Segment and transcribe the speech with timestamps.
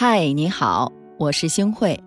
[0.00, 2.00] 嗨，你好，我是星慧。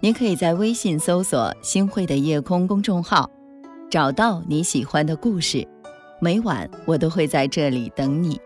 [0.00, 3.28] 你可以在微信搜索“星慧的夜空”公众号，
[3.90, 5.68] 找到你喜欢的故事。
[6.22, 8.40] 每晚我都会在这里等你。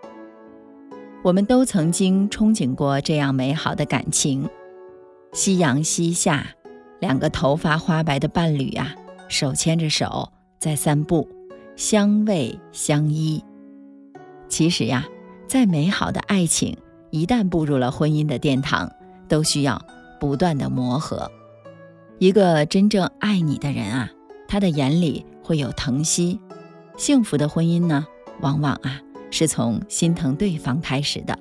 [1.22, 4.48] 我们都曾经憧憬过这样美好的感情：
[5.32, 6.44] 夕阳西下，
[6.98, 8.92] 两个头发花白的伴侣啊，
[9.28, 10.28] 手牵着手
[10.58, 11.28] 在散步，
[11.76, 13.40] 相偎相依。
[14.48, 15.06] 其实呀，
[15.46, 16.77] 再美好的爱情，
[17.10, 18.90] 一旦步入了婚姻的殿堂，
[19.28, 19.80] 都需要
[20.20, 21.30] 不断的磨合。
[22.18, 24.10] 一个真正爱你的人啊，
[24.48, 26.40] 他的眼里会有疼惜。
[26.96, 28.06] 幸福的婚姻呢，
[28.40, 29.00] 往往啊
[29.30, 31.38] 是从心疼对方开始的。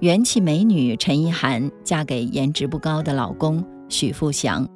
[0.00, 4.68] 元气美女陈意涵嫁给颜值不高的老公许富祥，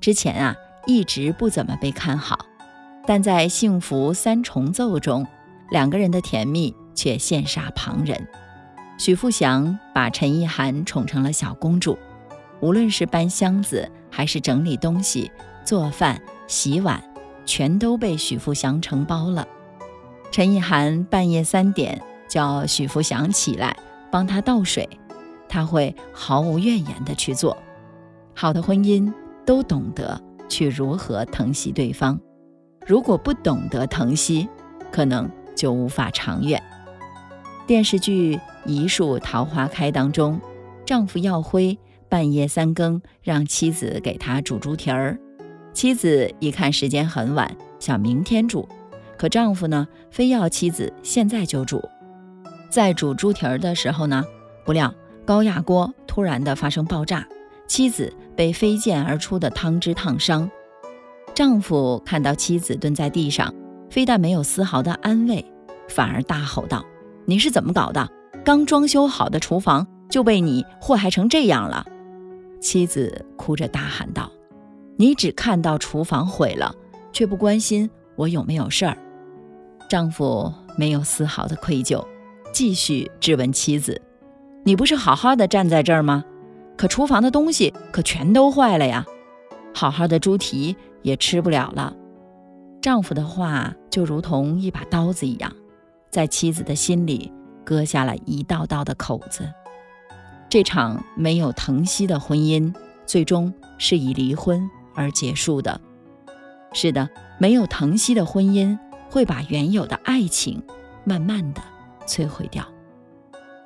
[0.00, 0.54] 之前啊
[0.86, 2.38] 一直不怎么被看好，
[3.06, 5.26] 但在幸福三重奏中，
[5.70, 8.28] 两个人的甜蜜却羡煞旁人。
[9.00, 11.98] 许富祥把陈意涵宠成了小公主，
[12.60, 15.32] 无论是搬箱子还是整理东西、
[15.64, 17.02] 做饭、洗碗，
[17.46, 19.48] 全都被许富祥承包了。
[20.30, 21.98] 陈意涵半夜三点
[22.28, 23.74] 叫许富祥起来
[24.12, 24.86] 帮他倒水，
[25.48, 27.56] 他会毫无怨言地去做。
[28.34, 29.10] 好的婚姻
[29.46, 32.20] 都懂得去如何疼惜对方，
[32.86, 34.46] 如果不懂得疼惜，
[34.92, 35.26] 可能
[35.56, 36.62] 就无法长远。
[37.70, 38.34] 电视剧
[38.66, 40.40] 《一树桃花开》当中，
[40.84, 45.16] 丈夫耀辉半夜三更让妻子给他煮猪蹄儿，
[45.72, 48.68] 妻子一看时间很晚，想明天煮，
[49.16, 51.80] 可丈夫呢非要妻子现在就煮。
[52.68, 54.24] 在煮猪蹄儿的时候呢，
[54.64, 54.92] 不料
[55.24, 57.24] 高压锅突然的发生爆炸，
[57.68, 60.50] 妻子被飞溅而出的汤汁烫伤。
[61.32, 63.54] 丈夫看到妻子蹲在地上，
[63.88, 65.44] 非但没有丝毫的安慰，
[65.86, 66.84] 反而大吼道。
[67.26, 68.08] 你是怎么搞的？
[68.44, 71.86] 刚装修好的厨房就被你祸害成这样了！
[72.60, 74.30] 妻子哭着大喊道
[74.96, 76.74] ：“你只看到厨房毁了，
[77.12, 78.96] 却不关心我有没有事儿。”
[79.88, 82.04] 丈夫没有丝毫的愧疚，
[82.52, 84.00] 继续质问妻子
[84.64, 86.24] ：“你不是好好的站在这儿吗？
[86.76, 89.04] 可厨房的东西可全都坏了呀！
[89.74, 91.94] 好好的猪蹄也吃不了了。”
[92.80, 95.52] 丈夫的话就如同一把刀子一样。
[96.10, 97.32] 在妻子的心里
[97.64, 99.48] 割下了一道道的口子。
[100.48, 102.74] 这场没有疼惜的婚姻，
[103.06, 105.80] 最终是以离婚而结束的。
[106.72, 108.76] 是的，没有疼惜的婚姻
[109.08, 110.62] 会把原有的爱情
[111.04, 111.62] 慢慢的
[112.06, 112.66] 摧毁掉。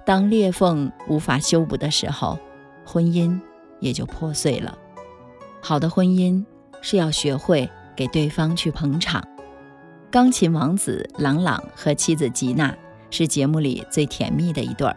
[0.04, 2.38] 当裂缝无法修补的时候，
[2.84, 3.40] 婚姻
[3.80, 4.76] 也就破碎了。
[5.62, 6.44] 好的婚姻
[6.82, 9.26] 是要学会给对方去捧场。
[10.14, 12.72] 钢琴王子朗朗和妻子吉娜
[13.10, 14.96] 是节目里最甜蜜的一对儿。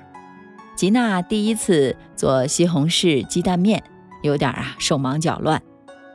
[0.75, 3.83] 吉娜第一次做西红柿鸡蛋面，
[4.21, 5.59] 有点啊手忙脚乱。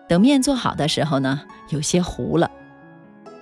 [0.09, 2.49] 等面做好的时候呢，有些糊了。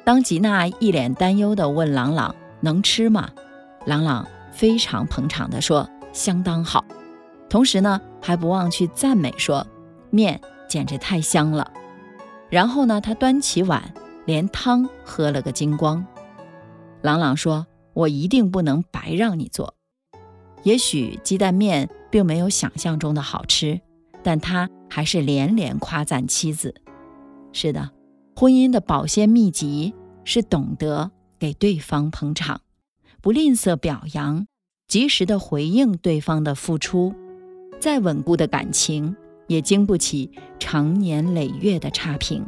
[0.03, 3.28] 当吉娜一脸担忧地问朗朗能吃吗？
[3.84, 6.82] 朗朗非常捧场地说相当好，
[7.50, 9.66] 同时呢还不忘去赞美说
[10.09, 11.70] 面简直太香了。
[12.49, 13.93] 然后呢，他端起碗。
[14.31, 16.07] 连汤喝了个精光。
[17.03, 19.75] 朗朗说：“我一定不能白让你做。
[20.63, 23.81] 也许鸡蛋面并没有想象中的好吃，
[24.23, 26.77] 但他还是连连夸赞妻子。
[27.53, 27.91] 是的，
[28.37, 31.11] 婚姻的保鲜秘籍是懂得
[31.41, 32.61] 给对方捧场，
[33.21, 34.47] 不吝啬表扬，
[34.87, 37.12] 及时的回应对方的付出。
[37.81, 39.17] 再稳固的感情，
[39.49, 40.31] 也经不起
[40.61, 42.47] 长年累月的差评。”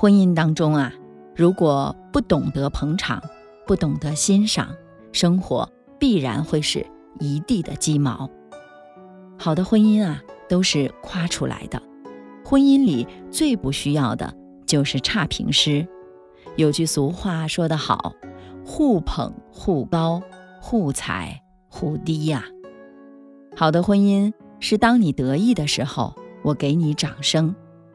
[0.00, 0.92] 婚姻当中啊，
[1.34, 3.20] 如果不懂得捧场，
[3.66, 4.68] 不懂得欣赏，
[5.10, 6.86] 生活必然会是
[7.18, 8.30] 一地的鸡毛。
[9.36, 11.82] 好的婚姻啊，都是夸出来的。
[12.44, 14.32] 婚姻里最不需要的
[14.64, 15.84] 就是差评师。
[16.54, 18.14] 有句俗话说得好
[18.64, 20.22] ：“互捧互高，
[20.60, 22.44] 互踩互低呀。”
[23.56, 27.52] 好的婚姻是当你得意的时候，我给你掌声，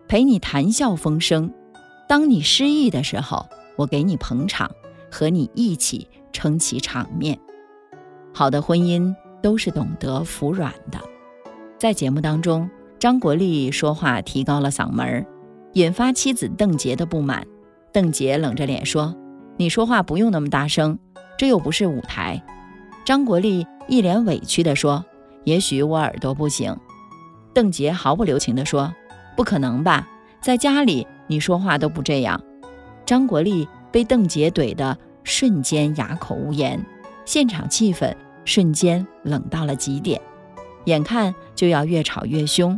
[0.10, 1.50] 陪你谈笑风生。
[2.14, 4.70] 当你失意的时候，我给你捧场，
[5.10, 7.40] 和你一起撑起场面。
[8.32, 11.00] 好的婚姻都是懂得服软的。
[11.80, 12.70] 在节目当中，
[13.00, 15.26] 张国立说话提高了嗓门，
[15.74, 17.48] 引发妻子邓婕的不满。
[17.92, 19.16] 邓婕冷着脸说
[19.58, 21.00] ：“你说话不用那么大声，
[21.36, 22.40] 这又不是舞台。”
[23.04, 25.04] 张国立一脸委屈地说
[25.46, 26.78] ：“也许我耳朵不行。”
[27.56, 28.94] 邓婕毫不留情地说
[29.36, 30.08] ：“不可能吧，
[30.44, 32.42] 在家里。”你说话都不这样，
[33.06, 36.84] 张国立被邓婕怼得瞬间哑口无言，
[37.26, 38.14] 现场气氛
[38.46, 40.20] 瞬间冷到了极点。
[40.86, 42.78] 眼看就要越吵越凶。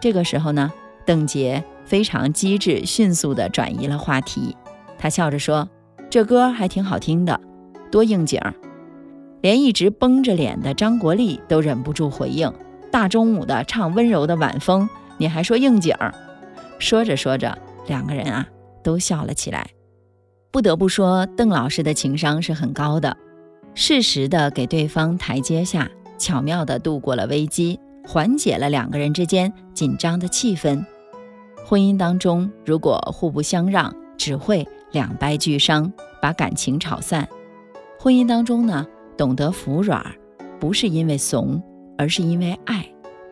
[0.00, 0.72] 这个时候呢，
[1.04, 4.56] 邓婕非常机智，迅速地转移了话题。
[4.98, 5.68] 她笑着说
[6.08, 7.40] ：“这歌还挺好听的，
[7.90, 8.40] 多应景。”
[9.42, 12.52] 连一直绷着脸的张国立都忍不住回应
[12.92, 14.88] ：“大中午的唱温柔的晚风，
[15.18, 15.96] 你还说应景？”
[16.78, 18.46] 说着说着，两个人啊
[18.82, 19.68] 都笑了起来。
[20.50, 23.16] 不得不说，邓老师的情商是很高的，
[23.74, 30.84] 适时的给对方台阶下，巧妙的度过了危机，缓解了两个人之间紧张的气氛。
[31.64, 35.90] 婚姻当中，如果互不相让，只会两败俱伤，
[36.20, 37.26] 把感情吵散。
[37.98, 38.86] 婚姻当中呢？
[39.16, 40.04] 懂得服软，
[40.58, 41.62] 不是因为怂，
[41.96, 42.84] 而是因为爱，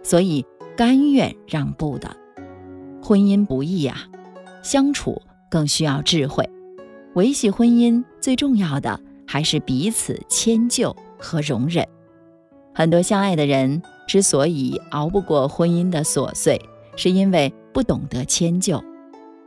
[0.03, 0.45] 所以
[0.77, 2.15] 甘愿让步的。
[3.03, 3.97] 婚姻不易呀，
[4.63, 5.21] 相处
[5.51, 6.49] 更需要智慧。
[7.15, 11.87] 维系婚姻最重要的还是彼此迁就和容忍。
[12.73, 16.61] 很多相爱的人之所以熬不过婚姻的琐碎，
[16.97, 18.83] 是因为不懂得迁就，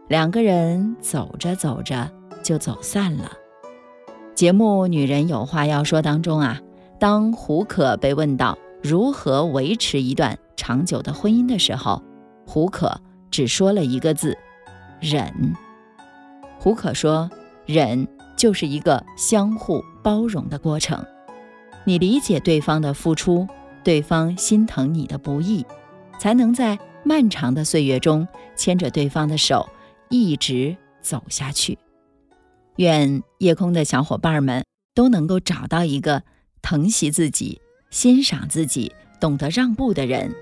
[0.10, 2.12] 两个人走着走着
[2.44, 3.32] 就走散了。
[4.36, 6.60] 节目《女人有话要说》当中啊，
[7.00, 12.02] 当胡可被问到如何维持一段长久的婚姻的时候，
[12.46, 13.00] 胡可
[13.32, 14.38] 只说了一个字：
[15.04, 15.54] 忍。
[16.58, 17.30] 胡可说，
[17.66, 18.08] 忍
[18.38, 21.06] 就是一个相互包容的过程。
[21.84, 23.46] 你理解对方的付出，
[23.84, 25.66] 对方心疼你的不易，
[26.18, 29.68] 才能在漫长的岁月中牵着对方的手
[30.10, 31.78] 一直走下去。
[32.78, 34.64] 愿夜空的小伙伴们
[34.96, 36.24] 都能够找到一个
[36.62, 37.60] 疼惜自己、
[37.90, 40.34] 欣赏自己、懂得让步的人，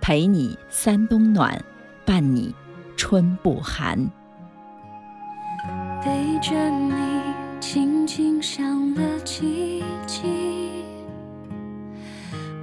[0.00, 1.64] 陪你三冬暖，
[2.06, 2.54] 伴你
[3.06, 3.98] 春不寒。
[6.02, 6.94] 背着你，
[7.60, 10.22] 轻轻想了几句，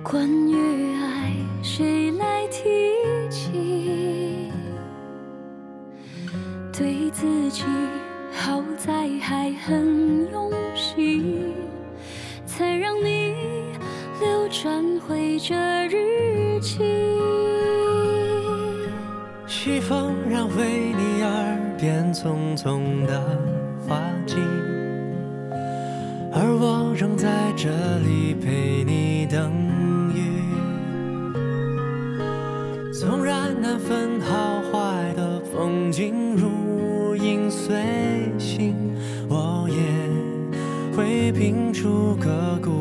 [0.01, 2.63] 关于爱，谁来提
[3.29, 4.51] 起？
[6.73, 7.63] 对自己。
[8.33, 11.53] 好在还很用心，
[12.47, 13.35] 才让你
[14.19, 15.55] 流转回这
[15.85, 16.81] 日记。
[19.63, 23.21] 西风染回你耳边匆匆的
[23.87, 24.37] 花季，
[26.33, 27.69] 而我仍在这
[27.99, 29.51] 里陪你等
[30.15, 30.41] 雨。
[32.91, 37.85] 纵然难分好坏的风景如影随
[38.39, 38.75] 形，
[39.29, 39.77] 我也。
[40.97, 42.80] 会拼出个故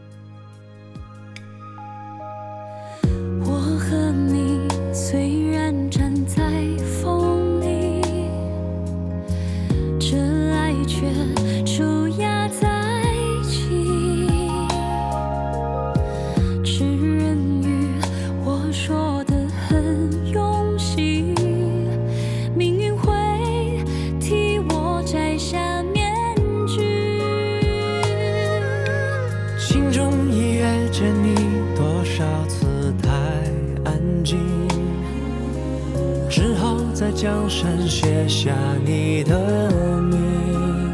[37.87, 38.55] 写下
[38.85, 40.93] 你的名，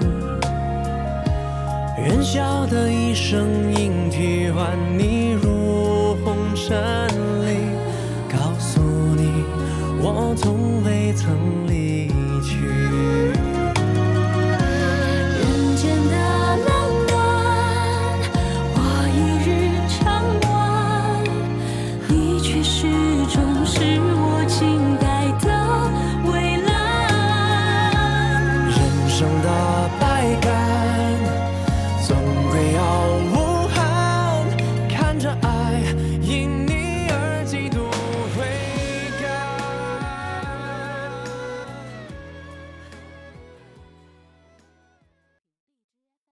[1.98, 6.76] 远小的一声莺啼唤你入红尘
[7.46, 7.60] 里，
[8.28, 9.46] 告诉你
[10.02, 11.30] 我从未曾
[11.68, 12.10] 离
[12.44, 13.37] 去。
[29.20, 30.07] 长大吧